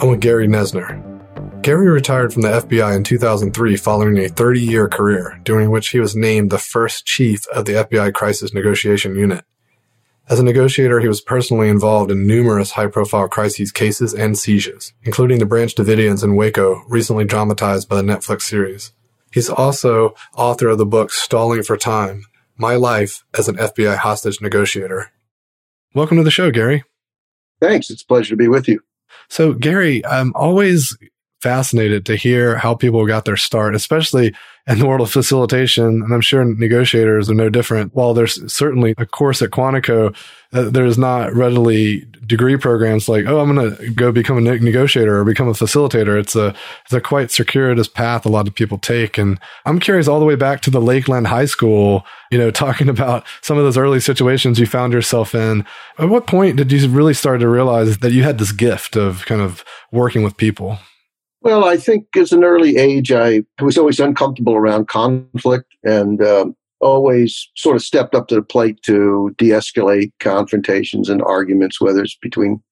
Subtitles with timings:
[0.00, 1.62] I'm with Gary Noesner.
[1.62, 5.98] Gary retired from the FBI in 2003 following a 30 year career, during which he
[5.98, 9.44] was named the first chief of the FBI Crisis Negotiation Unit.
[10.28, 14.92] As a negotiator, he was personally involved in numerous high profile crises cases and sieges,
[15.02, 18.92] including the Branch Davidians in Waco, recently dramatized by the Netflix series.
[19.32, 22.24] He's also author of the book Stalling for Time
[22.56, 25.10] My Life as an FBI Hostage Negotiator.
[25.92, 26.84] Welcome to the show, Gary.
[27.60, 27.90] Thanks.
[27.90, 28.80] It's a pleasure to be with you.
[29.28, 30.96] So, Gary, I'm always
[31.40, 34.34] fascinated to hear how people got their start, especially
[34.66, 36.02] in the world of facilitation.
[36.02, 37.94] And I'm sure negotiators are no different.
[37.94, 40.14] While there's certainly a course at Quantico,
[40.52, 45.18] uh, there's not readily degree programs like, oh, I'm going to go become a negotiator
[45.18, 46.20] or become a facilitator.
[46.20, 49.16] It's a, it's a quite circuitous path a lot of people take.
[49.16, 52.90] And I'm curious all the way back to the Lakeland High School, you know, talking
[52.90, 55.64] about some of those early situations you found yourself in.
[55.98, 59.24] At what point did you really start to realize that you had this gift of
[59.24, 60.78] kind of working with people?
[61.48, 66.54] Well, I think as an early age, I was always uncomfortable around conflict and um,
[66.82, 72.02] always sort of stepped up to the plate to de escalate confrontations and arguments, whether
[72.02, 72.62] it's between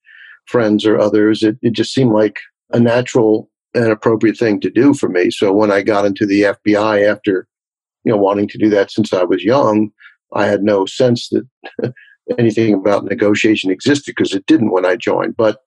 [0.45, 1.41] friends or others.
[1.41, 2.37] It, it just seemed like
[2.71, 5.31] a natural and appropriate thing to do for me.
[5.31, 7.47] So when I got into the FBI after,
[8.03, 9.89] you know, wanting to do that since I was young,
[10.35, 11.47] I had no sense that
[12.37, 15.35] anything about negotiation existed because it didn't when I joined.
[15.35, 15.61] But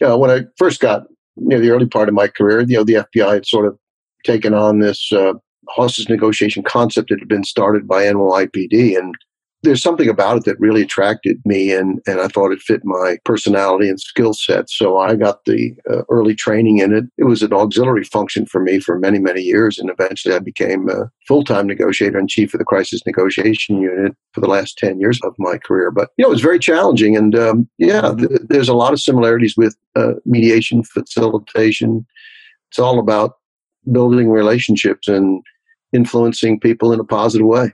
[0.00, 1.06] you know, when I first got
[1.36, 3.78] near the early part of my career, you know, the FBI had sort of
[4.24, 5.34] taken on this uh,
[5.68, 8.98] hostage negotiation concept that had been started by NYPD.
[8.98, 9.14] And
[9.66, 13.18] there's something about it that really attracted me, and, and I thought it fit my
[13.24, 14.70] personality and skill set.
[14.70, 17.04] So I got the uh, early training in it.
[17.18, 19.78] It was an auxiliary function for me for many, many years.
[19.78, 24.16] And eventually I became a full time negotiator and chief of the crisis negotiation unit
[24.32, 25.90] for the last 10 years of my career.
[25.90, 27.16] But, you know, it was very challenging.
[27.16, 32.06] And um, yeah, th- there's a lot of similarities with uh, mediation, facilitation.
[32.70, 33.38] It's all about
[33.90, 35.42] building relationships and
[35.92, 37.72] influencing people in a positive way.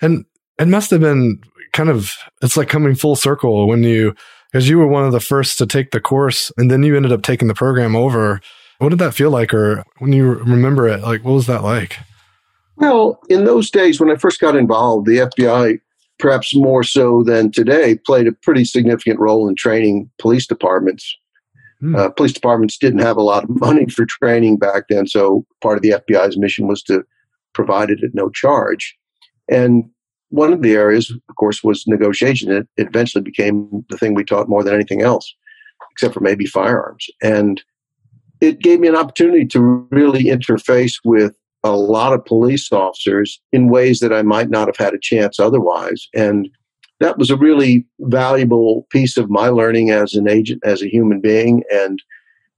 [0.00, 0.24] And
[0.60, 1.40] it must have been
[1.72, 2.12] kind of,
[2.42, 4.14] it's like coming full circle when you,
[4.52, 7.12] because you were one of the first to take the course and then you ended
[7.12, 8.40] up taking the program over.
[8.78, 9.54] What did that feel like?
[9.54, 11.98] Or when you remember it, like, what was that like?
[12.76, 15.80] Well, in those days when I first got involved, the FBI,
[16.18, 21.16] perhaps more so than today, played a pretty significant role in training police departments.
[21.80, 21.96] Hmm.
[21.96, 25.76] Uh, police departments didn't have a lot of money for training back then, so part
[25.76, 27.04] of the FBI's mission was to
[27.54, 28.96] provide it at no charge.
[29.48, 29.90] And
[30.30, 32.50] one of the areas, of course, was negotiation.
[32.50, 35.32] It, eventually became the thing we taught more than anything else,
[35.92, 37.06] except for maybe firearms.
[37.22, 37.62] And
[38.40, 43.68] it gave me an opportunity to really interface with a lot of police officers in
[43.68, 46.08] ways that I might not have had a chance otherwise.
[46.14, 46.48] And
[47.00, 51.20] that was a really valuable piece of my learning as an agent, as a human
[51.20, 51.64] being.
[51.70, 51.98] And,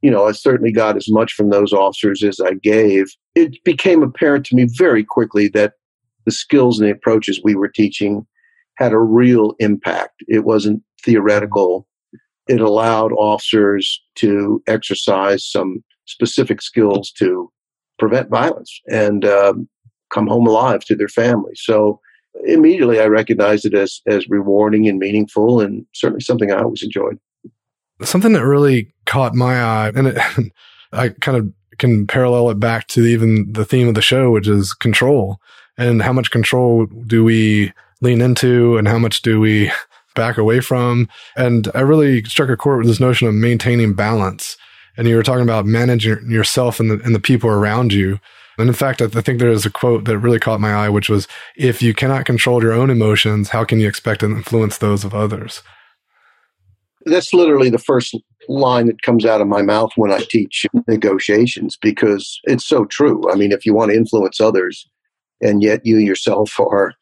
[0.03, 3.07] you know, I certainly got as much from those officers as I gave.
[3.35, 5.75] It became apparent to me very quickly that
[6.25, 8.27] the skills and the approaches we were teaching
[8.77, 10.23] had a real impact.
[10.29, 11.87] It wasn't theoretical.
[12.49, 17.51] It allowed officers to exercise some specific skills to
[17.99, 19.69] prevent violence and um,
[20.13, 21.61] come home alive to their families.
[21.63, 22.01] So
[22.45, 27.19] immediately I recognized it as, as rewarding and meaningful and certainly something I always enjoyed.
[28.03, 30.19] Something that really caught my eye, and it,
[30.93, 34.49] I kind of can parallel it back to even the theme of the show, which
[34.49, 35.39] is control
[35.79, 39.71] and how much control do we lean into and how much do we
[40.15, 41.09] back away from?
[41.37, 44.57] And I really struck a chord with this notion of maintaining balance.
[44.97, 48.21] And you were talking about managing yourself and the, and the people around you.
[48.59, 51.09] And in fact, I think there is a quote that really caught my eye, which
[51.09, 51.27] was,
[51.57, 55.15] if you cannot control your own emotions, how can you expect to influence those of
[55.15, 55.63] others?
[57.07, 58.15] That's literally the first
[58.49, 63.31] line that comes out of my mouth when I teach negotiations because it's so true.
[63.31, 64.89] I mean, if you want to influence others,
[65.43, 66.93] and yet you yourself are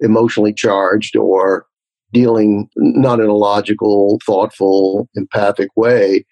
[0.00, 1.66] emotionally charged or
[2.12, 6.24] dealing not in a logical, thoughtful, empathic way,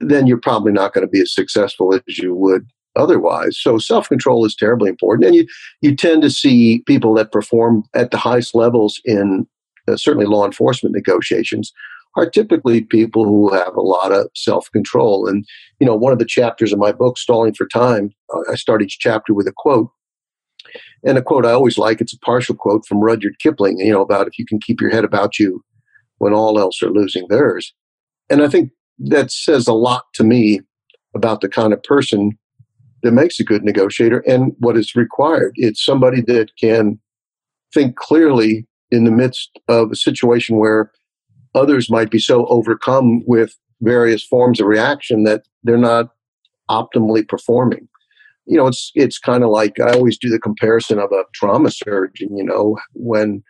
[0.00, 2.66] then you're probably not going to be as successful as you would
[2.96, 3.58] otherwise.
[3.58, 5.26] So self control is terribly important.
[5.26, 5.46] And you,
[5.80, 9.46] you tend to see people that perform at the highest levels in
[9.88, 11.72] uh, certainly law enforcement negotiations
[12.16, 15.28] are typically people who have a lot of self control.
[15.28, 15.44] And,
[15.78, 18.82] you know, one of the chapters of my book, Stalling for Time, uh, I start
[18.82, 19.90] each chapter with a quote.
[21.04, 24.02] And a quote I always like, it's a partial quote from Rudyard Kipling, you know,
[24.02, 25.62] about if you can keep your head about you
[26.18, 27.72] when all else are losing theirs.
[28.28, 30.60] And I think that says a lot to me
[31.14, 32.36] about the kind of person
[33.02, 35.52] that makes a good negotiator and what is required.
[35.54, 36.98] It's somebody that can
[37.72, 40.90] think clearly in the midst of a situation where
[41.54, 46.10] others might be so overcome with various forms of reaction that they're not
[46.70, 47.87] optimally performing.
[48.48, 51.70] You know, it's it's kind of like I always do the comparison of a trauma
[51.70, 52.36] surgeon.
[52.36, 53.42] You know, when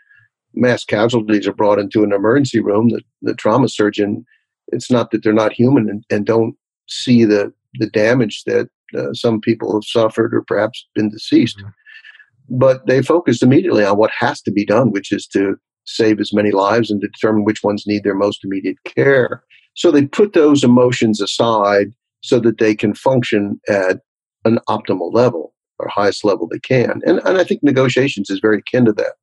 [0.55, 4.25] mass casualties are brought into an emergency room, the, the trauma surgeon,
[4.69, 6.55] it's not that they're not human and, and don't
[6.89, 11.59] see the the damage that uh, some people have suffered or perhaps been deceased.
[11.59, 12.59] Mm-hmm.
[12.59, 16.33] But they focus immediately on what has to be done, which is to save as
[16.33, 19.43] many lives and to determine which ones need their most immediate care.
[19.75, 21.93] So they put those emotions aside
[22.23, 24.01] so that they can function at
[24.49, 27.01] an optimal level or highest level they can.
[27.05, 29.15] And, and I think negotiations is very akin to that.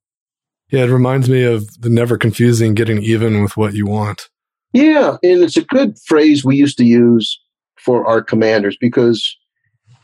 [0.71, 4.29] Yeah, it reminds me of the never confusing getting even with what you want.
[4.73, 7.39] Yeah, and it's a good phrase we used to use
[7.77, 9.37] for our commanders because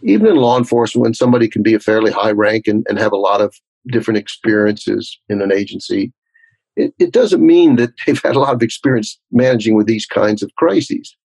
[0.03, 3.11] even in law enforcement, when somebody can be a fairly high rank and, and have
[3.11, 3.53] a lot of
[3.87, 6.13] different experiences in an agency,
[6.75, 10.41] it, it, doesn't mean that they've had a lot of experience managing with these kinds
[10.41, 11.15] of crises.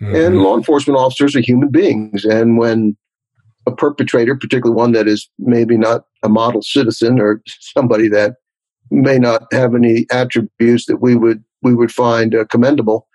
[0.00, 0.16] Mm-hmm.
[0.16, 2.24] And law enforcement officers are human beings.
[2.24, 2.96] And when
[3.66, 8.36] a perpetrator, particularly one that is maybe not a model citizen or somebody that
[8.90, 13.06] may not have any attributes that we would we would find uh, commendable,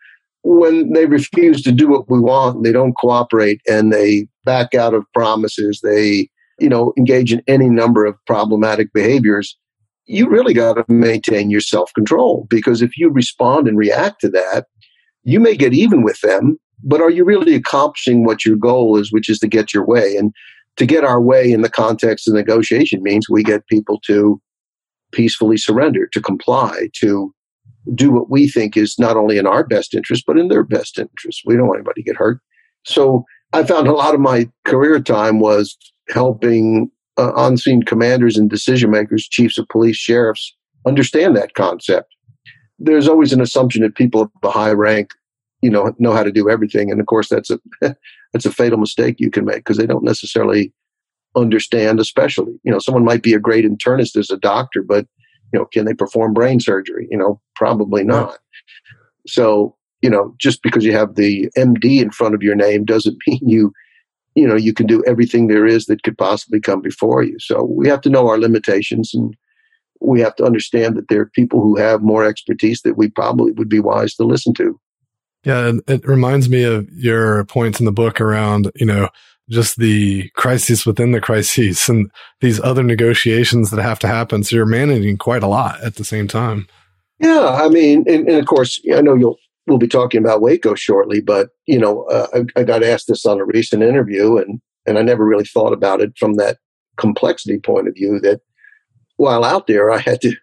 [0.44, 4.94] when they refuse to do what we want, they don't cooperate, and they back out
[4.94, 9.58] of promises, they you know engage in any number of problematic behaviors
[10.06, 14.30] you really got to maintain your self control because if you respond and react to
[14.30, 14.68] that,
[15.24, 19.12] you may get even with them, but are you really accomplishing what your goal is,
[19.12, 20.16] which is to get your way?
[20.16, 20.33] And
[20.77, 24.42] to get our way in the context of negotiation means we get people to
[25.13, 27.33] peacefully surrender, to comply, to
[27.94, 31.00] do what we think is not only in our best interest, but in their best
[31.00, 31.44] interest.
[31.45, 32.39] We don't want anybody to get hurt.
[32.83, 33.24] So
[33.54, 35.77] I found a lot of my career time was
[36.10, 40.56] helping uh, on scene commanders and decision makers, chiefs of police, sheriffs
[40.86, 42.13] understand that concept.
[42.77, 45.12] There's always an assumption that people of a high rank,
[45.66, 47.60] you know, know how to do everything, and of course that's a
[48.34, 50.72] that's a fatal mistake you can make because they don't necessarily
[51.36, 52.00] understand.
[52.00, 55.08] Especially, you know, someone might be a great internist as a doctor, but
[55.52, 57.08] you know, can they perform brain surgery?
[57.10, 58.38] You know, probably not.
[59.26, 63.18] So, you know, just because you have the MD in front of your name doesn't
[63.28, 63.74] mean you
[64.36, 67.64] you know you can do everything there is that could possibly come before you so
[67.64, 69.34] we have to know our limitations and
[70.02, 73.54] we have to understand that there are people who have more expertise that we probably
[73.54, 74.78] would be wise to listen to
[75.46, 79.10] yeah and it reminds me of your points in the book around you know
[79.50, 82.10] just the crises within the crises and
[82.42, 86.04] these other negotiations that have to happen so you're managing quite a lot at the
[86.04, 86.68] same time
[87.20, 89.38] yeah i mean and, and of course i know you'll
[89.68, 93.26] we'll be talking about Waco shortly, but you know, uh, I, I, got asked this
[93.26, 96.58] on a recent interview, and and I never really thought about it from that
[96.98, 98.20] complexity point of view.
[98.20, 98.42] That
[99.18, 100.36] while out there, I had to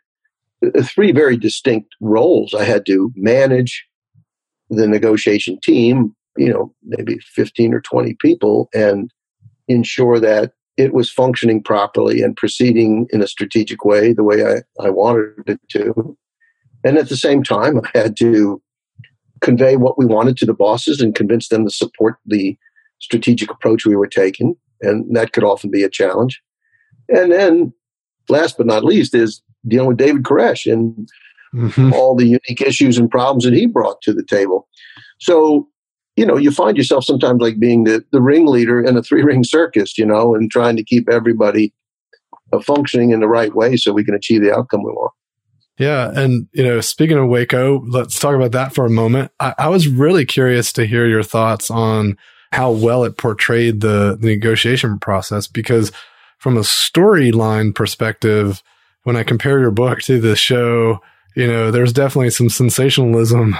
[0.65, 2.55] uh, three very distinct roles.
[2.55, 3.85] I had to manage
[4.77, 9.11] the negotiation team, you know, maybe fifteen or twenty people, and
[9.69, 14.63] ensure that it was functioning properly and proceeding in a strategic way, the way I,
[14.85, 16.17] I wanted it to.
[16.85, 18.61] And at the same time, I had to
[19.41, 22.57] convey what we wanted to the bosses and convince them to support the
[23.01, 24.55] strategic approach we were taking.
[24.81, 26.41] And that could often be a challenge.
[27.09, 27.73] And then,
[28.29, 31.09] last but not least, is dealing with David Koresh and
[31.55, 31.93] mm-hmm.
[31.93, 34.69] all the unique issues and problems that he brought to the table.
[35.21, 35.69] So,
[36.17, 39.45] you know, you find yourself sometimes like being the, the ringleader in a three ring
[39.45, 41.73] circus, you know, and trying to keep everybody
[42.53, 45.13] uh, functioning in the right way so we can achieve the outcome we want.
[45.79, 46.13] Yeah.
[46.15, 49.33] And, you know, speaking of Waco, let's talk about that for a moment.
[49.41, 52.19] I, I was really curious to hear your thoughts on
[52.53, 55.91] how well it portrayed the, the negotiation process because
[56.39, 58.63] from a storyline perspective,
[59.05, 61.01] when I compare your book to the show,
[61.35, 63.57] you know, there's definitely some sensationalism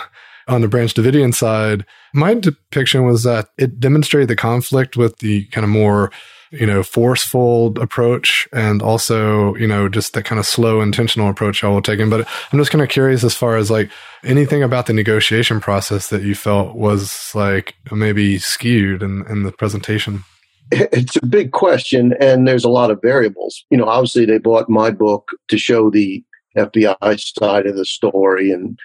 [0.49, 1.85] on the Branch Davidian side.
[2.15, 6.11] My depiction was that it demonstrated the conflict with the kind of more
[6.53, 11.63] you know, forceful approach and also, you know, just the kind of slow, intentional approach
[11.63, 12.11] y'all were taking.
[12.11, 13.91] But I'm just kind of curious as far as like
[14.23, 19.53] anything about the negotiation process that you felt was like maybe skewed in, in the
[19.53, 20.25] presentation.
[20.75, 23.63] It's a big question, and there's a lot of variables.
[23.69, 26.25] You know, obviously, they bought my book to show the
[26.57, 28.79] FBI side of the story, and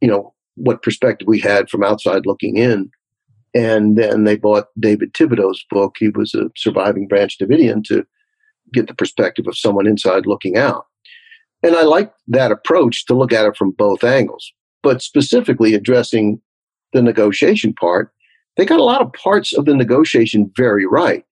[0.00, 2.90] you know, what perspective we had from outside looking in.
[3.54, 5.96] And then they bought David Thibodeau's book.
[5.98, 8.04] He was a surviving Branch Davidian to
[8.72, 10.84] get the perspective of someone inside looking out.
[11.62, 16.40] And I like that approach to look at it from both angles, but specifically addressing
[16.92, 18.12] the negotiation part.
[18.56, 21.24] They got a lot of parts of the negotiation very right.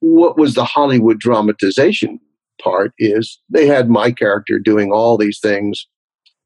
[0.00, 2.20] What was the Hollywood dramatization
[2.62, 5.86] part is they had my character doing all these things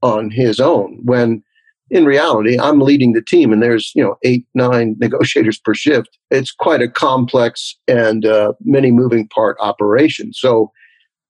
[0.02, 1.42] on his own when
[1.90, 6.18] in reality i'm leading the team and there's you know eight nine negotiators per shift.
[6.30, 10.32] It's quite a complex and uh, many moving part operation.
[10.32, 10.72] So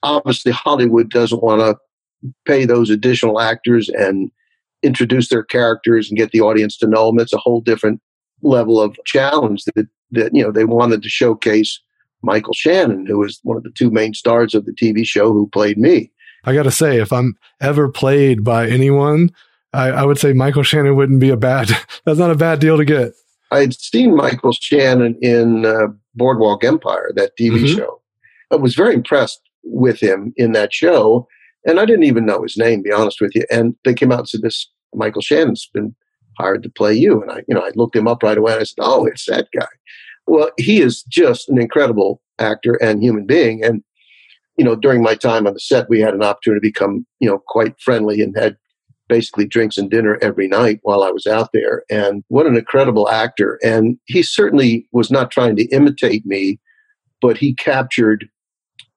[0.03, 4.31] obviously hollywood doesn't want to pay those additional actors and
[4.83, 7.21] introduce their characters and get the audience to know them.
[7.21, 8.01] It's a whole different
[8.43, 11.81] level of challenge that that you know they wanted to showcase
[12.23, 15.49] Michael Shannon, who was one of the two main stars of the TV show who
[15.49, 16.11] played me.
[16.45, 19.31] I got to say, if I'm ever played by anyone,
[19.73, 21.69] I, I, would say Michael Shannon wouldn't be a bad,
[22.05, 23.13] that's not a bad deal to get.
[23.51, 27.77] I had seen Michael Shannon in uh, Boardwalk Empire, that TV mm-hmm.
[27.77, 28.01] show.
[28.51, 31.29] I was very impressed with him in that show.
[31.67, 33.45] And I didn't even know his name, be honest with you.
[33.51, 35.95] And they came out and said, this Michael Shannon's been
[36.39, 37.23] hired to play you.
[37.23, 39.27] And I, you know, I looked him up right away and I said, oh, it's
[39.27, 39.67] that guy.
[40.33, 43.63] Well, he is just an incredible actor and human being.
[43.63, 43.83] And,
[44.57, 47.29] you know, during my time on the set, we had an opportunity to become, you
[47.29, 48.57] know, quite friendly and had
[49.11, 51.83] basically drinks and dinner every night while I was out there.
[51.91, 53.59] And what an incredible actor.
[53.63, 56.59] And he certainly was not trying to imitate me,
[57.21, 58.27] but he captured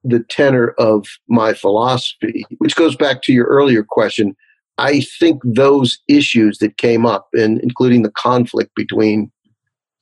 [0.05, 4.37] the tenor of my philosophy, which goes back to your earlier question.
[4.77, 9.33] I think those issues that came up, and including the conflict between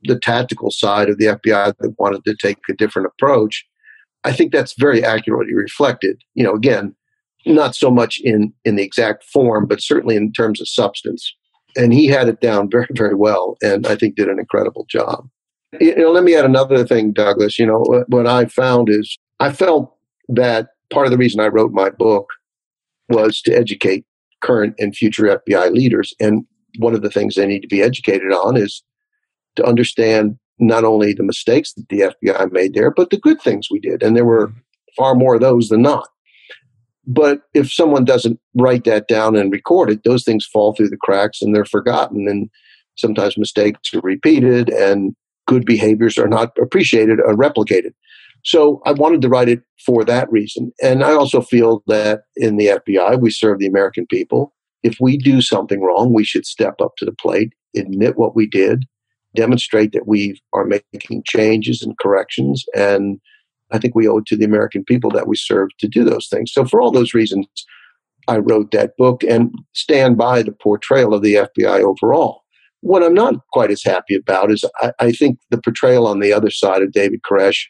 [0.05, 3.65] the tactical side of the FBI that wanted to take a different approach.
[4.23, 6.21] I think that's very accurately reflected.
[6.33, 6.95] You know, again,
[7.45, 11.33] not so much in in the exact form, but certainly in terms of substance.
[11.75, 15.27] And he had it down very, very well, and I think did an incredible job.
[15.79, 17.57] You know, let me add another thing, Douglas.
[17.57, 19.95] You know, what I found is I felt
[20.29, 22.27] that part of the reason I wrote my book
[23.09, 24.05] was to educate
[24.41, 26.13] current and future FBI leaders.
[26.19, 26.45] And
[26.77, 28.83] one of the things they need to be educated on is
[29.55, 33.67] to understand not only the mistakes that the FBI made there, but the good things
[33.69, 34.03] we did.
[34.03, 34.53] And there were
[34.95, 36.07] far more of those than not.
[37.05, 40.97] But if someone doesn't write that down and record it, those things fall through the
[40.97, 42.27] cracks and they're forgotten.
[42.27, 42.49] And
[42.95, 45.15] sometimes mistakes are repeated and
[45.47, 47.91] good behaviors are not appreciated or replicated.
[48.45, 50.71] So I wanted to write it for that reason.
[50.81, 54.53] And I also feel that in the FBI, we serve the American people.
[54.83, 58.47] If we do something wrong, we should step up to the plate, admit what we
[58.47, 58.83] did,
[59.35, 62.63] demonstrate that we are making changes and corrections.
[62.75, 63.19] And
[63.71, 66.27] I think we owe it to the American people that we serve to do those
[66.27, 66.51] things.
[66.53, 67.47] So, for all those reasons,
[68.27, 72.41] I wrote that book and stand by the portrayal of the FBI overall.
[72.81, 76.33] What I'm not quite as happy about is I, I think the portrayal on the
[76.33, 77.65] other side of David Koresh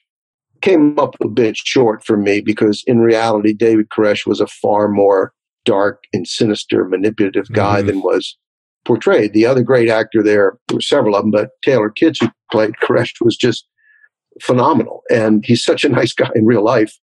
[0.62, 4.88] came up a bit short for me because in reality, David Koresh was a far
[4.88, 5.34] more
[5.66, 7.88] dark and sinister, manipulative guy mm-hmm.
[7.88, 8.38] than was
[8.86, 9.34] portrayed.
[9.34, 12.76] The other great actor there, there were several of them, but Taylor Kitsch, who played
[12.82, 13.68] Koresh, was just
[14.42, 15.04] phenomenal.
[15.10, 16.98] And he's such a nice guy in real life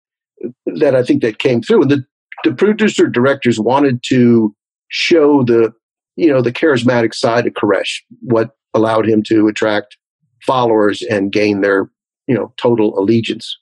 [0.65, 1.83] that I think that came through.
[1.83, 2.05] And the,
[2.43, 4.55] the producer directors wanted to
[4.89, 5.73] show the,
[6.15, 9.97] you know, the charismatic side of Koresh, what allowed him to attract
[10.45, 11.89] followers and gain their,
[12.27, 13.57] you know, total allegiance.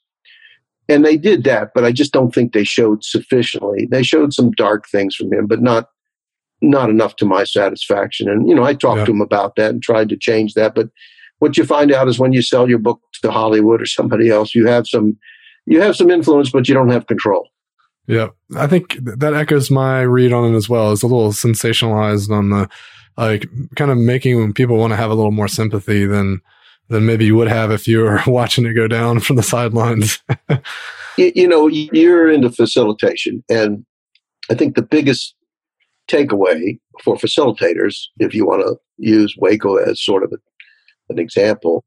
[0.88, 3.88] And they did that, but I just don't think they showed sufficiently.
[3.90, 5.88] They showed some dark things from him, but not
[6.62, 8.28] not enough to my satisfaction.
[8.28, 9.04] And, you know, I talked yeah.
[9.06, 10.74] to him about that and tried to change that.
[10.74, 10.88] But
[11.38, 14.54] what you find out is when you sell your book to Hollywood or somebody else,
[14.54, 15.18] you have some,
[15.66, 17.48] you have some influence, but you don't have control.
[18.06, 18.28] Yeah.
[18.56, 20.92] I think that echoes my read on it as well.
[20.92, 22.68] It's a little sensationalized on the,
[23.16, 26.40] like kind of making people want to have a little more sympathy than,
[26.88, 30.20] than maybe you would have if you were watching it go down from the sidelines.
[31.18, 33.84] you, you know, you're into facilitation and
[34.50, 35.34] I think the biggest
[36.08, 40.36] takeaway for facilitators, if you want to use Waco as sort of a,
[41.12, 41.84] an example,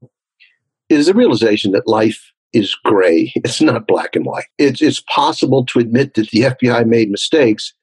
[0.90, 3.32] is the realization that life is gray.
[3.44, 4.46] It's not black and white.
[4.58, 7.74] It's, it's possible to admit that the FBI made mistakes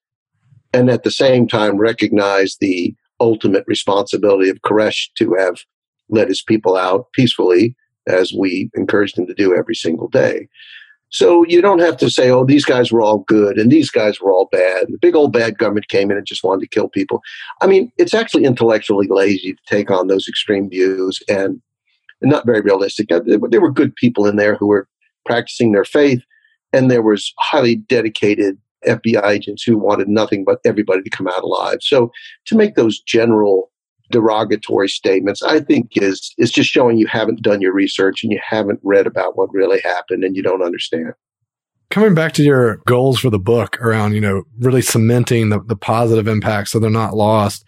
[0.73, 5.57] and at the same time recognize the ultimate responsibility of Koresh to have
[6.09, 7.75] let his people out peacefully
[8.07, 10.49] as we encouraged him to do every single day.
[11.11, 14.21] So you don't have to say, oh, these guys were all good and these guys
[14.21, 14.87] were all bad.
[14.89, 17.21] The big old bad government came in and just wanted to kill people.
[17.61, 21.61] I mean, it's actually intellectually lazy to take on those extreme views and,
[22.23, 23.13] not very realistic.
[23.13, 23.21] Uh,
[23.51, 24.89] there were good people in there who were
[25.27, 26.23] practicing their faith,
[26.73, 31.43] and there was highly dedicated FBI agents who wanted nothing but everybody to come out
[31.43, 31.79] alive.
[31.83, 32.11] So
[32.47, 33.71] to make those general
[34.11, 38.41] derogatory statements, I think is is just showing you haven't done your research and you
[38.47, 41.13] haven't read about what really happened and you don't understand.
[41.91, 45.77] Coming back to your goals for the book around, you know, really cementing the, the
[45.77, 47.65] positive impact so they're not lost.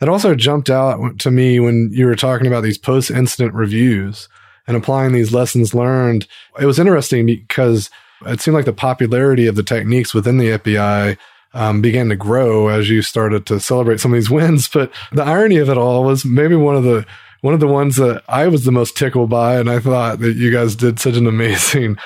[0.00, 4.28] It also jumped out to me when you were talking about these post incident reviews
[4.68, 6.28] and applying these lessons learned.
[6.60, 7.90] It was interesting because
[8.26, 11.16] it seemed like the popularity of the techniques within the FBI
[11.54, 14.68] um, began to grow as you started to celebrate some of these wins.
[14.78, 17.06] But the irony of it all was maybe one of the
[17.40, 20.34] one of the ones that I was the most tickled by, and I thought that
[20.34, 21.96] you guys did such an amazing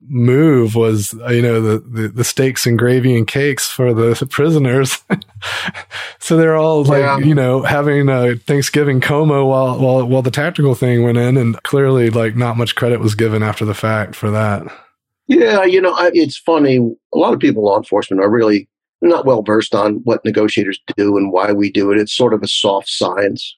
[0.00, 4.98] move was, you know, the, the, the steaks and gravy and cakes for the prisoners.
[6.18, 7.18] so they're all like, yeah.
[7.18, 11.62] you know, having a Thanksgiving coma while, while, while the tactical thing went in and
[11.62, 14.62] clearly like not much credit was given after the fact for that.
[15.26, 15.64] Yeah.
[15.64, 16.76] You know, I, it's funny.
[17.14, 18.68] A lot of people, law enforcement are really
[19.08, 21.98] not well versed on what negotiators do and why we do it.
[21.98, 23.56] It's sort of a soft science.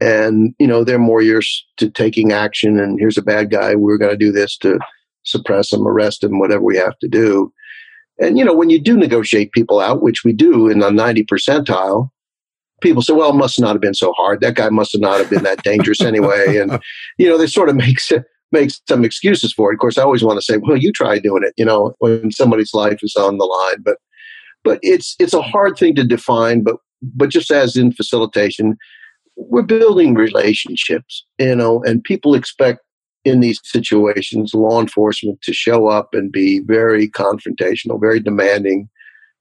[0.00, 3.96] And you know they're more used to taking action and here's a bad guy we're
[3.96, 4.78] going to do this to
[5.22, 7.52] suppress him arrest him whatever we have to do.
[8.18, 11.24] And you know when you do negotiate people out which we do in the 90
[11.24, 12.10] percentile
[12.80, 14.40] people say well it must not have been so hard.
[14.40, 16.56] That guy must have not have been that dangerous anyway.
[16.58, 16.80] And
[17.18, 19.74] you know they sort of makes it makes some excuses for it.
[19.74, 22.32] Of course i always want to say well you try doing it you know when
[22.32, 23.82] somebody's life is on the line.
[23.84, 23.98] But
[24.64, 28.76] but it's it's a hard thing to define but but just as in facilitation
[29.36, 32.80] we're building relationships, you know, and people expect
[33.24, 38.88] in these situations law enforcement to show up and be very confrontational, very demanding,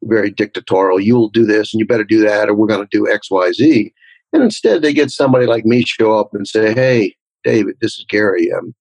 [0.03, 0.99] very dictatorial.
[0.99, 3.51] You'll do this and you better do that, or we're going to do X, Y,
[3.51, 3.93] Z.
[4.31, 8.05] And instead, they get somebody like me show up and say, "Hey, David, this is
[8.09, 8.51] Gary.
[8.51, 8.73] Um,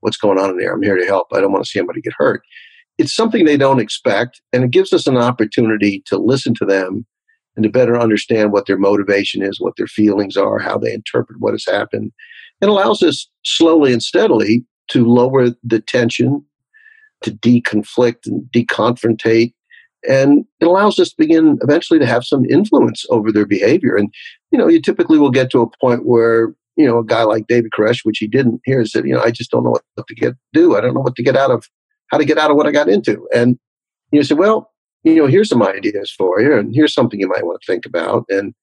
[0.00, 0.72] what's going on in there?
[0.72, 1.28] I'm here to help.
[1.32, 2.42] I don't want to see anybody get hurt."
[3.02, 7.04] It's something they don't expect, and it gives us an opportunity to listen to them
[7.56, 11.40] and to better understand what their motivation is, what their feelings are, how they interpret
[11.40, 12.12] what has happened.
[12.60, 16.44] It allows us slowly and steadily to lower the tension,
[17.22, 19.52] to deconflict and deconfrontate.
[20.08, 23.96] And it allows us to begin eventually to have some influence over their behavior.
[23.96, 24.14] And,
[24.52, 27.48] you know, you typically will get to a point where, you know, a guy like
[27.48, 30.14] David Koresh, which he didn't here, said, you know, I just don't know what to
[30.14, 30.76] get do.
[30.76, 31.68] I don't know what to get out of
[32.12, 33.26] how to get out of what I got into.
[33.34, 33.58] And
[34.12, 34.70] you say, well,
[35.02, 37.86] you know, here's some ideas for you, and here's something you might want to think
[37.86, 38.54] about, and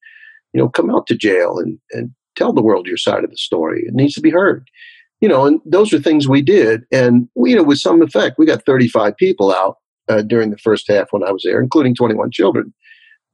[0.53, 3.37] you know, come out to jail and and tell the world your side of the
[3.37, 3.83] story.
[3.85, 4.69] It needs to be heard.
[5.19, 8.45] You know, and those are things we did, and you know, with some effect, we
[8.45, 9.75] got 35 people out
[10.07, 12.73] uh, during the first half when I was there, including 21 children.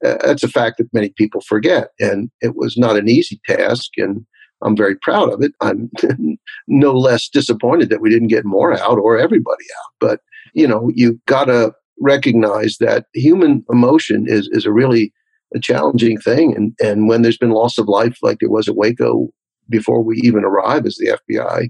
[0.04, 3.92] Uh, that's a fact that many people forget, and it was not an easy task,
[3.98, 4.26] and
[4.66, 5.54] I'm very proud of it.
[5.62, 5.90] I'm
[6.68, 10.20] no less disappointed that we didn't get more out or everybody out, but
[10.54, 15.14] you know, you got to recognize that human emotion is is a really
[15.54, 16.56] a challenging thing.
[16.56, 19.30] And and when there's been loss of life like there was at Waco
[19.70, 21.70] before we even arrive as the FBI,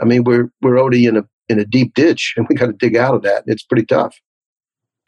[0.00, 2.72] I mean we're we're already in a in a deep ditch and we got to
[2.72, 3.44] dig out of that.
[3.46, 4.16] It's pretty tough.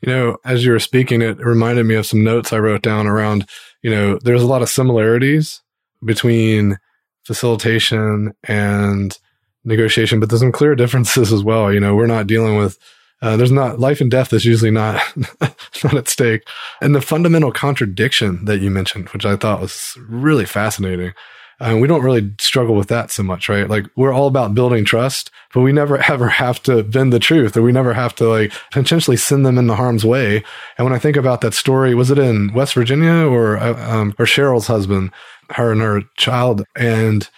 [0.00, 3.06] You know, as you were speaking, it reminded me of some notes I wrote down
[3.06, 3.48] around,
[3.82, 5.62] you know, there's a lot of similarities
[6.04, 6.76] between
[7.24, 9.18] facilitation and
[9.64, 11.72] negotiation, but there's some clear differences as well.
[11.72, 12.78] You know, we're not dealing with
[13.22, 15.00] uh, there's not life and death is usually not
[15.82, 16.46] not at stake,
[16.82, 21.12] and the fundamental contradiction that you mentioned, which I thought was really fascinating.
[21.60, 23.68] Uh, we don't really struggle with that so much, right?
[23.68, 27.56] Like we're all about building trust, but we never ever have to bend the truth,
[27.56, 30.42] or we never have to like potentially send them in the harm's way.
[30.78, 34.14] And when I think about that story, was it in West Virginia or uh, um,
[34.18, 35.10] or Cheryl's husband,
[35.50, 37.28] her and her child, and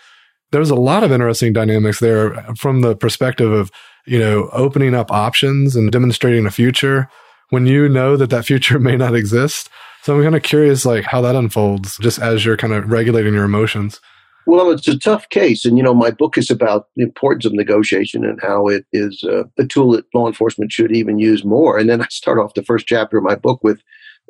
[0.52, 3.70] there's a lot of interesting dynamics there from the perspective of
[4.06, 7.10] you know, opening up options and demonstrating a future
[7.50, 9.68] when you know that that future may not exist.
[10.06, 13.34] So I'm kind of curious, like how that unfolds just as you're kind of regulating
[13.34, 14.00] your emotions.
[14.46, 15.64] Well, it's a tough case.
[15.64, 19.24] And, you know, my book is about the importance of negotiation and how it is
[19.24, 21.76] uh, a tool that law enforcement should even use more.
[21.76, 23.82] And then I start off the first chapter of my book with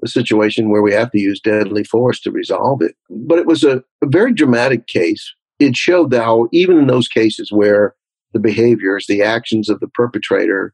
[0.03, 2.95] a situation where we have to use deadly force to resolve it.
[3.11, 5.31] But it was a, a very dramatic case.
[5.59, 7.95] It showed how, even in those cases where
[8.33, 10.73] the behaviors, the actions of the perpetrator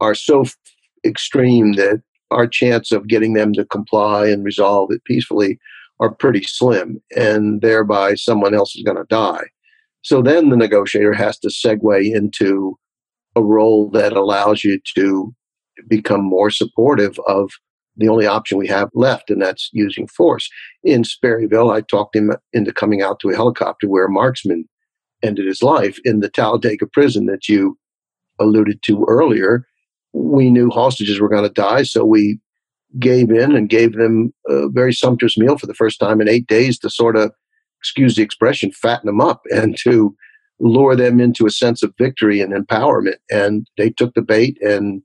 [0.00, 0.56] are so f-
[1.04, 5.58] extreme that our chance of getting them to comply and resolve it peacefully
[5.98, 9.44] are pretty slim, and thereby someone else is going to die.
[10.02, 12.78] So then the negotiator has to segue into
[13.36, 15.34] a role that allows you to
[15.88, 17.50] become more supportive of
[17.96, 20.48] the only option we have left, and that's using force.
[20.84, 24.64] In Sperryville, I talked him into coming out to a helicopter where a marksman
[25.22, 27.76] ended his life in the Talladega prison that you
[28.38, 29.66] alluded to earlier.
[30.12, 32.38] We knew hostages were going to die, so we
[32.98, 36.46] gave in and gave them a very sumptuous meal for the first time in eight
[36.46, 37.32] days to sort of
[37.80, 40.14] excuse the expression, fatten them up and to
[40.58, 43.16] lure them into a sense of victory and empowerment.
[43.30, 45.02] And they took the bait and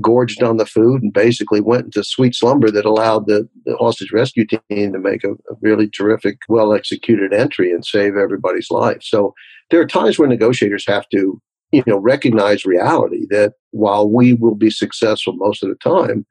[0.00, 4.12] gorged on the food and basically went into sweet slumber that allowed the, the hostage
[4.12, 8.98] rescue team to make a, a really terrific, well executed entry and save everybody's life.
[9.02, 9.34] So
[9.70, 11.40] there are times where negotiators have to,
[11.72, 16.26] you know, recognize reality that while we will be successful most of the time,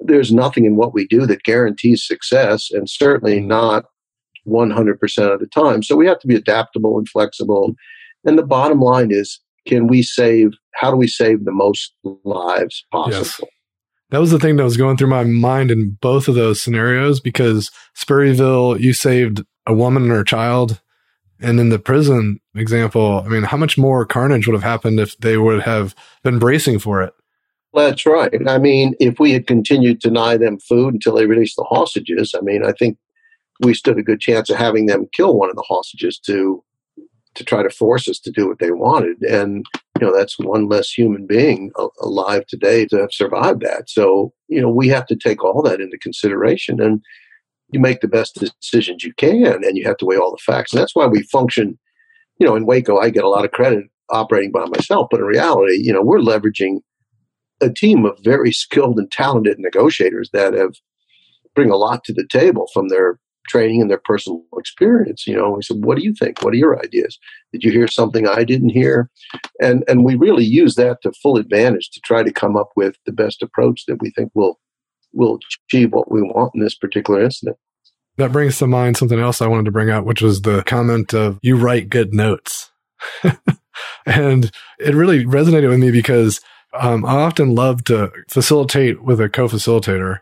[0.00, 3.48] there's nothing in what we do that guarantees success and certainly mm-hmm.
[3.48, 3.84] not
[4.46, 5.82] 100% of the time.
[5.82, 7.74] So we have to be adaptable and flexible.
[8.24, 11.92] And the bottom line is can we save how do we save the most
[12.24, 13.40] lives possible yes.
[14.10, 17.18] that was the thing that was going through my mind in both of those scenarios
[17.18, 20.80] because Sperryville, you saved a woman and her child.
[21.38, 25.16] And in the prison example, I mean, how much more carnage would have happened if
[25.18, 27.14] they would have been bracing for it?
[27.74, 28.32] That's right.
[28.48, 32.34] I mean, if we had continued to deny them food until they released the hostages,
[32.34, 32.96] I mean, I think
[33.60, 36.62] we stood a good chance of having them kill one of the hostages to
[37.36, 39.22] to try to force us to do what they wanted.
[39.22, 39.64] And,
[40.00, 43.88] you know, that's one less human being alive today to have survived that.
[43.88, 47.02] So, you know, we have to take all that into consideration and
[47.72, 50.72] you make the best decisions you can and you have to weigh all the facts.
[50.72, 51.78] And that's why we function,
[52.38, 55.26] you know, in Waco, I get a lot of credit operating by myself, but in
[55.26, 56.80] reality, you know, we're leveraging
[57.60, 60.74] a team of very skilled and talented negotiators that have
[61.54, 63.18] bring a lot to the table from their
[63.48, 65.26] training and their personal experience.
[65.26, 66.42] You know, we said, "What do you think?
[66.42, 67.18] What are your ideas?
[67.52, 69.10] Did you hear something I didn't hear?"
[69.60, 72.96] And and we really use that to full advantage to try to come up with
[73.06, 74.58] the best approach that we think will
[75.12, 75.38] will
[75.70, 77.56] achieve what we want in this particular incident.
[78.18, 81.14] That brings to mind something else I wanted to bring out, which was the comment
[81.14, 82.70] of "you write good notes,"
[84.06, 86.40] and it really resonated with me because
[86.74, 90.18] um, I often love to facilitate with a co-facilitator.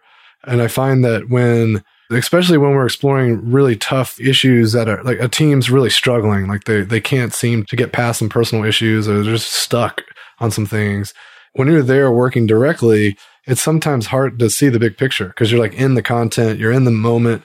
[0.46, 5.18] And I find that when especially when we're exploring really tough issues that are like
[5.20, 9.08] a team's really struggling, like they, they can't seem to get past some personal issues
[9.08, 10.02] or they're just stuck
[10.38, 11.14] on some things.
[11.54, 15.60] When you're there working directly, it's sometimes hard to see the big picture because you're
[15.60, 17.44] like in the content, you're in the moment.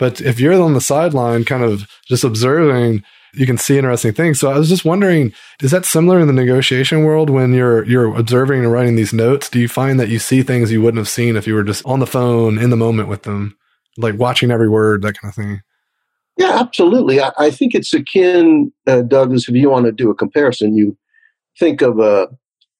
[0.00, 4.40] But if you're on the sideline, kind of just observing, you can see interesting things.
[4.40, 5.32] So I was just wondering,
[5.62, 9.48] is that similar in the negotiation world when you're you're observing and writing these notes?
[9.48, 11.86] Do you find that you see things you wouldn't have seen if you were just
[11.86, 13.56] on the phone in the moment with them?
[13.96, 15.60] like watching every word, that kind of thing.
[16.36, 17.20] Yeah, absolutely.
[17.20, 20.96] I, I think it's akin, uh, Douglas, if you want to do a comparison, you
[21.58, 22.28] think of a,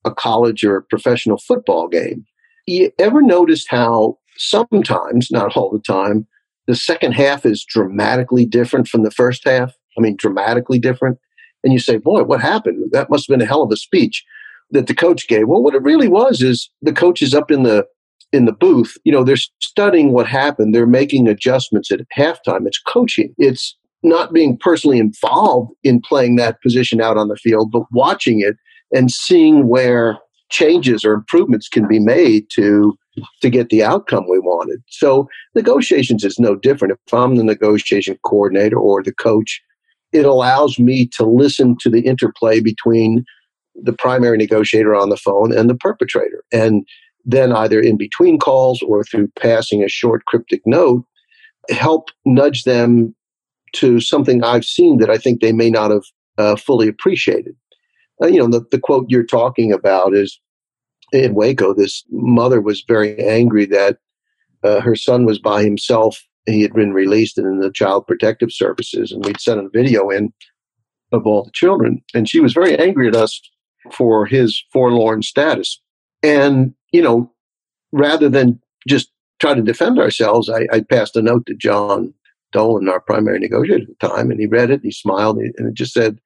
[0.05, 2.25] a college or a professional football game.
[2.67, 6.27] You ever noticed how sometimes, not all the time,
[6.71, 9.73] the second half is dramatically different from the first half?
[9.99, 11.19] I mean, dramatically different.
[11.65, 12.91] And you say, boy, what happened?
[12.93, 14.25] That must have been a hell of a speech
[14.71, 15.49] that the coach gave.
[15.49, 17.87] Well, what it really was is the coach is up in the
[18.33, 20.73] in the booth, you know, they're studying what happened.
[20.73, 22.65] They're making adjustments at halftime.
[22.65, 23.35] It's coaching.
[23.39, 28.41] It's not being personally involved in playing that position out on the field, but watching
[28.41, 28.55] it
[28.93, 32.97] and seeing where changes or improvements can be made to
[33.43, 34.83] to get the outcome we wanted.
[34.89, 36.99] So negotiations is no different.
[37.07, 39.63] If I'm the negotiation coordinator or the coach,
[40.13, 43.25] it allows me to listen to the interplay between
[43.75, 46.45] the primary negotiator on the phone and the perpetrator.
[46.53, 46.85] And
[47.25, 51.05] then either in between calls or through passing a short cryptic note,
[51.71, 53.15] help nudge them
[53.75, 56.03] to something I've seen that I think they may not have
[56.39, 57.55] uh, fully appreciated.
[58.23, 60.41] Uh, you know, the, the quote you're talking about is
[61.13, 63.99] in Waco, this mother was very angry that
[64.63, 66.23] uh, her son was by himself.
[66.47, 70.33] He had been released in the Child Protective Services, and we'd sent a video in
[71.13, 72.03] of all the children.
[72.15, 73.41] And she was very angry at us
[73.93, 75.81] for his forlorn status.
[76.23, 77.33] And you know,
[77.93, 82.13] rather than just try to defend ourselves, I, I passed a note to John
[82.53, 85.55] Dolan, our primary negotiator at the time, and he read it and he smiled and
[85.59, 86.19] it just said,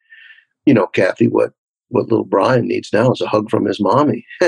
[0.66, 1.52] you know, Kathy, what
[1.88, 4.26] what little Brian needs now is a hug from his mommy.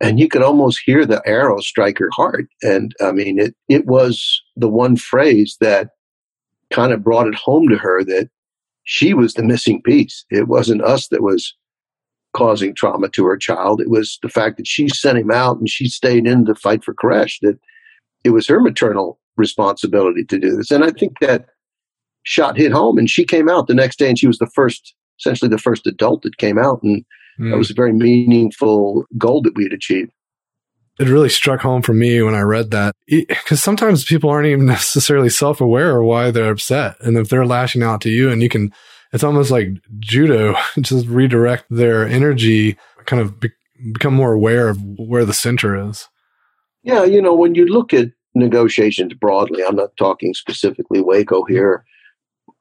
[0.00, 2.46] and you could almost hear the arrow strike her heart.
[2.62, 5.90] And I mean, it it was the one phrase that
[6.70, 8.28] kind of brought it home to her that
[8.84, 10.24] she was the missing piece.
[10.30, 11.54] It wasn't us that was
[12.34, 13.80] causing trauma to her child.
[13.80, 16.84] It was the fact that she sent him out and she stayed in to fight
[16.84, 17.58] for Koresh, that
[18.24, 20.70] it was her maternal responsibility to do this.
[20.70, 21.46] And I think that
[22.24, 24.94] shot hit home and she came out the next day and she was the first,
[25.18, 26.82] essentially the first adult that came out.
[26.82, 27.04] And
[27.38, 27.50] mm.
[27.50, 30.12] that was a very meaningful goal that we had achieved.
[30.98, 34.66] It really struck home for me when I read that because sometimes people aren't even
[34.66, 36.96] necessarily self aware of why they're upset.
[37.00, 38.72] And if they're lashing out to you and you can
[39.12, 39.68] it's almost like
[39.98, 43.50] judo, just redirect their energy, kind of be-
[43.92, 46.08] become more aware of where the center is.
[46.82, 51.84] Yeah, you know, when you look at negotiations broadly, I'm not talking specifically Waco here.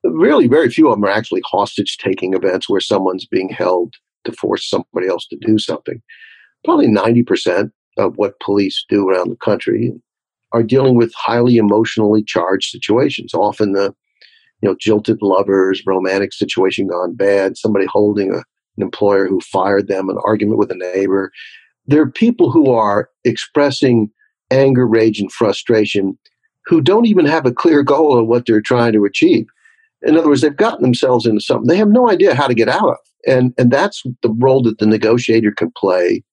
[0.04, 3.94] really very few of them are actually hostage taking events where someone's being held
[4.26, 6.02] to force somebody else to do something.
[6.64, 9.94] Probably 90% of what police do around the country
[10.52, 13.94] are dealing with highly emotionally charged situations, often the
[14.62, 19.88] you know jilted lovers, romantic situation gone bad, somebody holding a, an employer who fired
[19.88, 21.32] them, an argument with a neighbor.
[21.88, 24.10] There are people who are expressing
[24.52, 26.18] anger, rage, and frustration
[26.66, 29.46] who don't even have a clear goal of what they're trying to achieve.
[30.02, 32.70] In other words, they've gotten themselves into something they have no idea how to get
[32.70, 32.98] out of.
[33.28, 36.24] And, and that's the role that the negotiator can play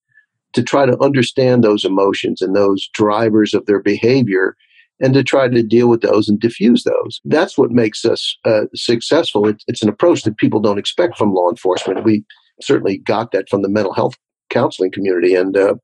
[0.52, 4.56] to try to understand those emotions and those drivers of their behavior
[5.00, 7.20] and to try to deal with those and diffuse those.
[7.24, 9.48] That's what makes us uh, successful.
[9.48, 12.04] It's, it's an approach that people don't expect from law enforcement.
[12.04, 12.24] We
[12.60, 14.14] certainly got that from the mental health
[14.50, 15.74] counseling community, and uh,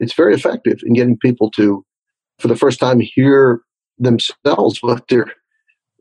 [0.00, 1.84] it's very effective in getting people to,
[2.38, 3.60] for the first time, hear
[3.98, 5.32] themselves what they're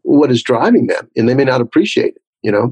[0.04, 2.22] what is driving them, and they may not appreciate it.
[2.44, 2.72] You know.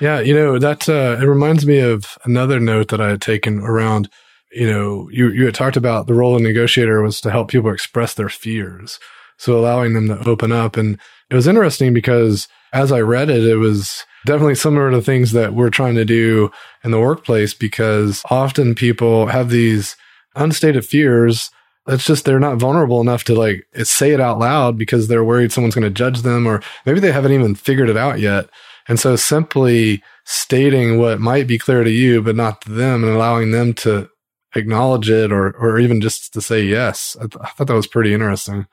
[0.00, 3.60] Yeah, you know that uh, it reminds me of another note that I had taken
[3.60, 4.08] around.
[4.52, 7.70] You know, you you had talked about the role of negotiator was to help people
[7.72, 8.98] express their fears,
[9.36, 10.76] so allowing them to open up.
[10.76, 10.98] And
[11.30, 15.54] it was interesting because as I read it, it was definitely similar to things that
[15.54, 16.50] we're trying to do
[16.82, 19.96] in the workplace because often people have these
[20.34, 21.50] unstated fears
[21.88, 25.52] it's just they're not vulnerable enough to like say it out loud because they're worried
[25.52, 28.48] someone's going to judge them or maybe they haven't even figured it out yet.
[28.88, 33.12] And so simply stating what might be clear to you, but not to them and
[33.12, 34.08] allowing them to
[34.54, 37.16] acknowledge it or, or even just to say yes.
[37.20, 38.66] I, th- I thought that was pretty interesting.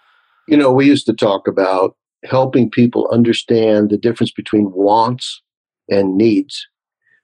[0.47, 5.41] You know, we used to talk about helping people understand the difference between wants
[5.89, 6.67] and needs.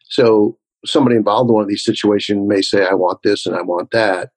[0.09, 3.61] So somebody involved in one of these situations may say, I want this and I
[3.61, 4.31] want that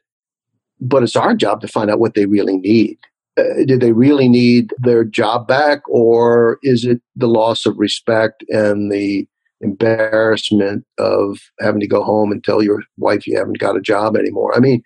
[0.82, 2.98] but it's our job to find out what they really need.
[3.38, 8.44] Uh, do they really need their job back, or is it the loss of respect
[8.48, 9.26] and the
[9.62, 14.16] embarrassment of having to go home and tell your wife you haven't got a job
[14.16, 14.54] anymore?
[14.54, 14.82] I mean,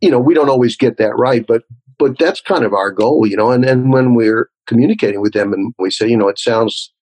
[0.00, 1.62] you know, we don't always get that right, but
[1.98, 3.52] but that's kind of our goal, you know.
[3.52, 6.92] And then when we're communicating with them and we say, you know, it sounds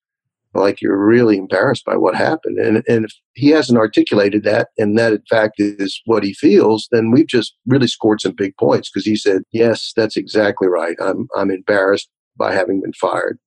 [0.55, 2.59] like you're really embarrassed by what happened.
[2.59, 6.89] And, and if he hasn't articulated that, and that in fact is what he feels,
[6.91, 10.97] then we've just really scored some big points because he said, Yes, that's exactly right.
[11.01, 13.39] I'm, I'm embarrassed by having been fired.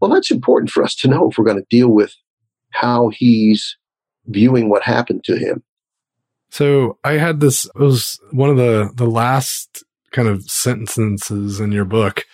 [0.00, 2.14] Well, that's important for us to know if we're going to deal with
[2.70, 3.76] how he's
[4.26, 5.62] viewing what happened to him.
[6.50, 11.70] So I had this, it was one of the, the last kind of sentences in
[11.70, 12.24] your book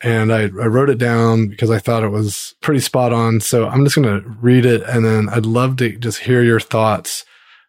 [0.00, 3.40] and I, I wrote it down because I thought it was pretty spot on.
[3.40, 6.60] So I'm just going to read it and then I'd love to just hear your
[6.60, 7.24] thoughts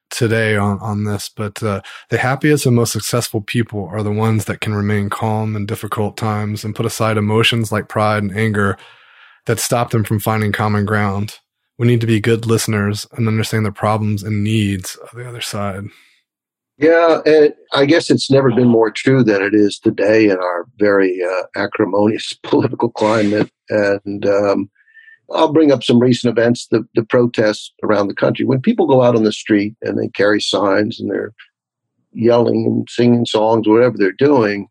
[0.10, 1.30] today on, on this.
[1.30, 5.56] But uh, the happiest and most successful people are the ones that can remain calm
[5.56, 8.78] in difficult times and put aside emotions like pride and anger
[9.46, 11.40] that stop them from finding common ground.
[11.78, 15.42] We need to be good listeners and understand the problems and needs of the other
[15.42, 15.86] side.
[16.80, 20.66] Yeah, and I guess it's never been more true than it is today in our
[20.78, 23.52] very uh, acrimonious political climate.
[23.70, 24.70] And um,
[25.32, 28.46] I'll bring up some recent events, the, the protests around the country.
[28.46, 31.34] When people go out on the street and they carry signs and they're
[32.14, 34.70] yelling and singing songs, whatever they're doing,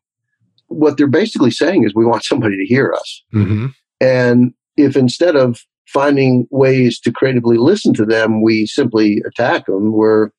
[0.68, 3.22] what they're basically saying is, we want somebody to hear us.
[3.34, 3.66] Mm-hmm.
[4.00, 9.92] And if instead of finding ways to creatively listen to them, we simply attack them,
[9.92, 10.30] we're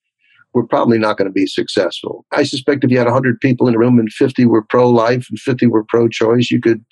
[0.54, 2.26] we're probably not going to be successful.
[2.32, 5.40] I suspect if you had 100 people in a room and 50 were pro-life and
[5.40, 6.84] 50 were pro-choice, you could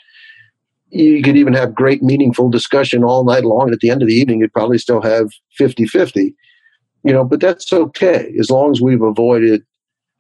[0.90, 4.08] you could even have great meaningful discussion all night long and at the end of
[4.08, 5.28] the evening you'd probably still have
[5.60, 6.34] 50-50.
[7.04, 9.64] You know, but that's okay as long as we've avoided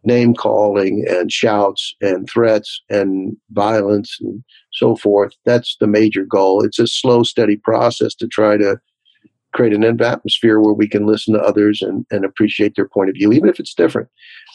[0.03, 5.33] name calling and shouts and threats and violence and so forth.
[5.45, 6.63] That's the major goal.
[6.63, 8.77] It's a slow, steady process to try to
[9.53, 13.15] create an atmosphere where we can listen to others and, and appreciate their point of
[13.15, 14.09] view, even if it's different.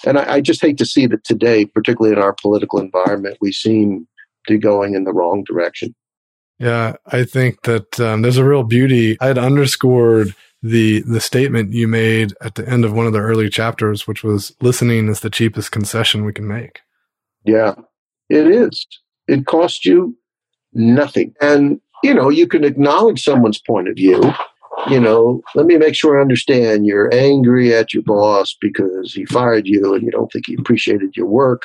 [0.06, 3.52] And I, I just hate to see that today, particularly in our political environment, we
[3.52, 4.06] seem
[4.46, 5.94] to be going in the wrong direction.
[6.58, 9.16] Yeah, I think that um, there's a real beauty.
[9.20, 13.18] I had underscored the the statement you made at the end of one of the
[13.18, 16.80] early chapters, which was listening is the cheapest concession we can make.
[17.44, 17.74] Yeah,
[18.28, 18.86] it is.
[19.26, 20.16] It costs you
[20.72, 21.34] nothing.
[21.40, 24.22] And, you know, you can acknowledge someone's point of view
[24.88, 29.24] you know, let me make sure I understand you're angry at your boss because he
[29.26, 31.62] fired you and you don't think he appreciated your work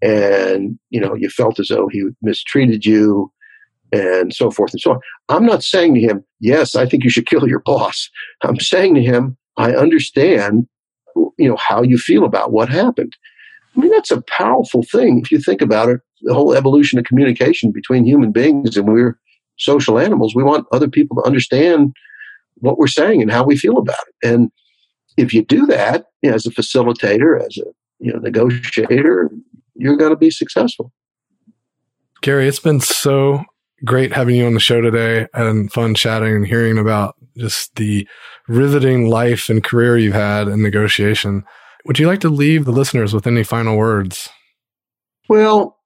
[0.00, 3.32] and, you know, you felt as though he mistreated you
[3.92, 5.00] and so forth and so on.
[5.28, 8.08] I'm not saying to him, yes, I think you should kill your boss.
[8.42, 10.68] I'm saying to him, I understand,
[11.16, 13.14] you know, how you feel about what happened.
[13.76, 16.00] I mean, that's a powerful thing if you think about it.
[16.22, 19.18] The whole evolution of communication between human beings, and we're
[19.56, 20.34] social animals.
[20.34, 21.94] We want other people to understand
[22.60, 24.28] what we're saying and how we feel about it.
[24.28, 24.50] And
[25.16, 27.64] if you do that you know, as a facilitator, as a
[27.98, 29.30] you know negotiator,
[29.74, 30.92] you're going to be successful.
[32.22, 33.44] Gary, it's been so
[33.84, 38.08] great having you on the show today and fun chatting and hearing about just the
[38.48, 41.44] riveting life and career you've had in negotiation.
[41.84, 44.28] Would you like to leave the listeners with any final words?
[45.28, 45.78] Well,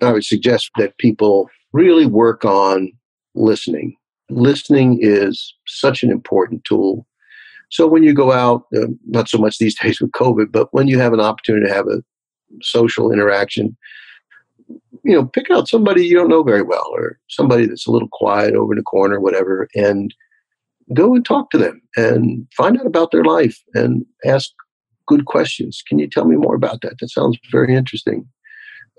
[0.00, 2.92] I would suggest that people really work on
[3.34, 3.96] listening.
[4.34, 7.06] Listening is such an important tool.
[7.70, 10.88] So when you go out, uh, not so much these days with COVID, but when
[10.88, 12.02] you have an opportunity to have a
[12.60, 13.76] social interaction,
[15.04, 18.08] you know, pick out somebody you don't know very well or somebody that's a little
[18.12, 20.14] quiet over in the corner, whatever, and
[20.94, 24.50] go and talk to them and find out about their life and ask
[25.06, 25.82] good questions.
[25.86, 26.98] Can you tell me more about that?
[27.00, 28.26] That sounds very interesting.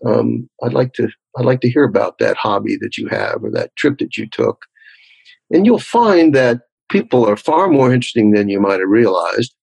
[0.06, 3.52] Um, I'd like to I'd like to hear about that hobby that you have or
[3.52, 4.66] that trip that you took.
[5.52, 9.54] And you'll find that people are far more interesting than you might have realized.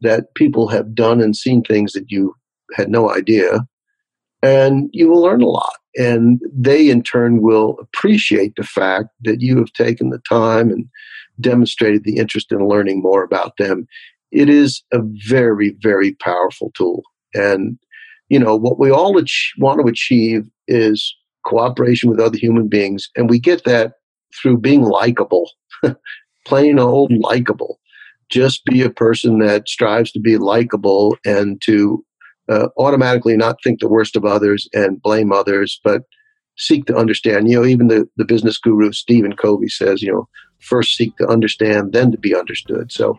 [0.00, 2.34] That people have done and seen things that you
[2.76, 3.60] had no idea
[4.44, 5.76] and you will learn a lot.
[5.96, 10.86] And they, in turn, will appreciate the fact that you have taken the time and
[11.40, 13.86] demonstrated the interest in learning more about them.
[14.32, 17.02] It is a very, very powerful tool.
[17.32, 17.78] And,
[18.28, 23.08] you know, what we all ach- want to achieve is cooperation with other human beings.
[23.16, 23.94] And we get that
[24.40, 25.50] through being likable,
[26.46, 27.80] plain old likable.
[28.30, 32.04] Just be a person that strives to be likable and to
[32.48, 36.02] uh, automatically not think the worst of others and blame others, but
[36.56, 37.48] seek to understand.
[37.48, 40.28] You know, even the, the business guru Stephen Covey says, you know,
[40.60, 42.90] first seek to understand, then to be understood.
[42.92, 43.18] So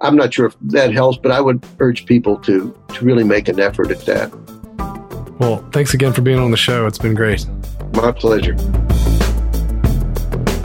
[0.00, 3.48] I'm not sure if that helps, but I would urge people to to really make
[3.48, 4.32] an effort at that.
[5.38, 6.86] Well, thanks again for being on the show.
[6.86, 7.46] It's been great.
[7.94, 8.56] My pleasure.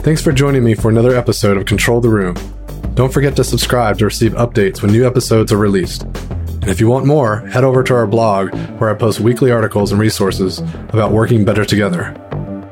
[0.04, 2.34] Thanks for joining me for another episode of Control the Room.
[2.92, 6.02] Don't forget to subscribe to receive updates when new episodes are released.
[6.02, 9.92] And if you want more, head over to our blog where I post weekly articles
[9.92, 10.58] and resources
[10.90, 12.12] about working better together.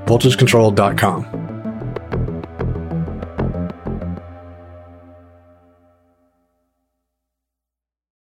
[0.05, 1.42] VoltageControl.com.